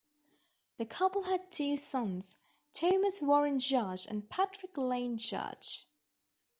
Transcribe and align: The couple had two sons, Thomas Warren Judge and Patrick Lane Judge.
The 0.77 0.85
couple 0.87 1.25
had 1.25 1.51
two 1.51 1.77
sons, 1.77 2.37
Thomas 2.73 3.21
Warren 3.21 3.59
Judge 3.59 4.07
and 4.07 4.27
Patrick 4.27 4.75
Lane 4.75 5.19
Judge. 5.19 5.85